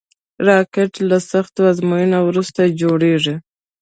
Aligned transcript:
راکټ 0.47 0.91
له 1.09 1.17
سختو 1.29 1.61
ازموینو 1.71 2.19
وروسته 2.29 2.61
جوړېږي 2.81 3.35